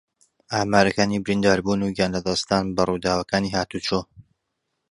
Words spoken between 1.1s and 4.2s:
برینداربوون و گیانلەدەستدان بە ڕووداوەکانی ھاتوچۆ